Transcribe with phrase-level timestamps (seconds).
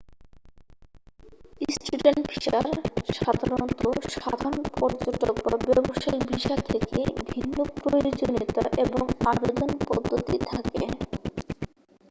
[1.73, 2.65] student ভিসার
[3.17, 3.81] সাধারণত
[4.15, 6.99] সাধারণ পর্যটক বা ব্যবসায়িক ভিসা থেকে
[7.31, 10.83] ভিন্নপ্রয়োজনীয়তা এবং আবেদন পদ্ধতি থাকে